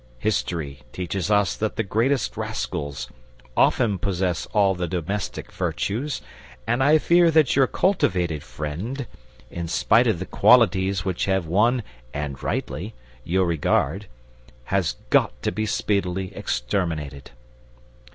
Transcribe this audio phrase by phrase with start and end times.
[0.17, 3.07] History teaches us that the greatest rascals
[3.55, 6.23] often possess all the domestic virtues;
[6.65, 9.05] and I fear that your cultivated friend,
[9.51, 11.83] in spite of the qualities which have won
[12.15, 14.07] (and rightly) your regard,
[14.73, 17.29] has got to be speedily exterminated."